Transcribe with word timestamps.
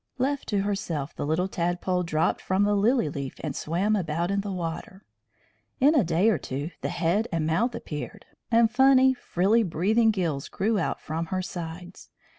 Left 0.17 0.47
to 0.49 0.61
herself, 0.63 1.13
the 1.15 1.27
little 1.27 1.47
tadpole 1.47 2.01
dropped 2.01 2.41
from 2.41 2.63
the 2.63 2.73
lily 2.73 3.07
leaf 3.07 3.35
and 3.41 3.55
swam 3.55 3.95
about 3.95 4.31
in 4.31 4.41
the 4.41 4.51
water. 4.51 5.05
In 5.79 5.93
a 5.93 6.03
day 6.03 6.27
or 6.31 6.39
two 6.39 6.71
the 6.81 6.89
head 6.89 7.27
and 7.31 7.45
mouth 7.45 7.75
appeared, 7.75 8.25
and 8.49 8.71
funny, 8.71 9.13
frilly 9.13 9.61
breathing 9.61 10.09
gills 10.09 10.49
grew 10.49 10.79
out 10.79 10.99
from 10.99 11.27
her 11.27 11.43
sides. 11.43 12.09